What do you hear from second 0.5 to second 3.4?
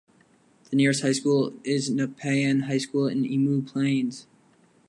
The nearest high school is Nepean High School in